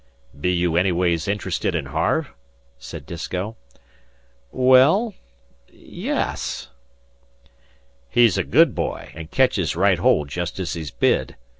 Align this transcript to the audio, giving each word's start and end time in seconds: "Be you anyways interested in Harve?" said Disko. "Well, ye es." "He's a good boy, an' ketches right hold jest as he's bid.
"Be 0.39 0.49
you 0.51 0.77
anyways 0.77 1.27
interested 1.27 1.75
in 1.75 1.85
Harve?" 1.85 2.33
said 2.79 3.05
Disko. 3.05 3.55
"Well, 4.51 5.13
ye 5.69 6.09
es." 6.09 6.69
"He's 8.09 8.35
a 8.35 8.43
good 8.43 8.73
boy, 8.73 9.11
an' 9.13 9.27
ketches 9.27 9.75
right 9.75 9.99
hold 9.99 10.29
jest 10.29 10.57
as 10.59 10.73
he's 10.73 10.89
bid. 10.89 11.35